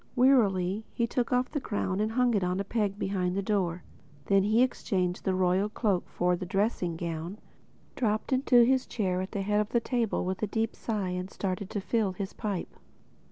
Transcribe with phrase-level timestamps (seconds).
[0.15, 3.83] Wearily he took off his crown and hung it on a peg behind the door.
[4.25, 7.37] Then he exchanged the royal cloak for the dressing gown,
[7.95, 11.29] dropped into his chair at the head of the table with a deep sigh and
[11.29, 12.79] started to fill his pipe.